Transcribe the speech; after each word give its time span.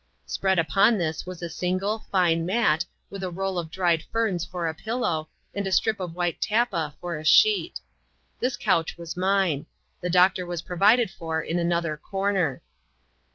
Spread 0.25 0.57
upon 0.57 0.97
this 0.97 1.27
was 1.27 1.43
a 1.43 1.47
single, 1.51 1.99
fine 2.11 2.43
mat, 2.43 2.83
with 3.11 3.21
a 3.21 3.29
roll 3.29 3.59
of 3.59 3.69
dried 3.69 4.01
ferns 4.11 4.43
for 4.43 4.67
a 4.67 4.73
pillow, 4.73 5.29
and 5.53 5.67
a 5.67 5.71
strip 5.71 5.99
of 5.99 6.15
white 6.15 6.41
tappa 6.41 6.95
for 6.99 7.17
a 7.19 7.23
sheet. 7.23 7.79
This 8.39 8.57
couch 8.57 8.97
was 8.97 9.15
mine. 9.15 9.67
The 10.01 10.09
doctor 10.09 10.43
was 10.47 10.63
provided 10.63 11.11
for 11.11 11.39
in 11.43 11.59
another 11.59 11.97
comer. 11.97 12.63